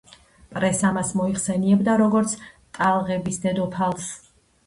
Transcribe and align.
პრესა 0.53 0.89
მას 0.93 1.11
მოიხსენიებდა 1.19 1.97
როგორც 2.01 2.33
„ტალღების 2.79 3.39
დედოფალს“. 3.45 4.09